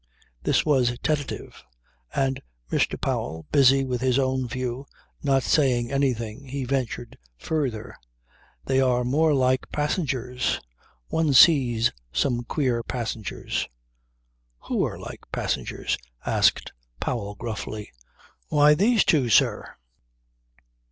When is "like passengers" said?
9.35-10.59, 14.97-15.99